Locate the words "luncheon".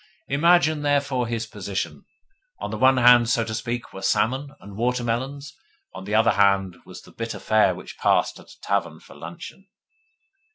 9.15-9.67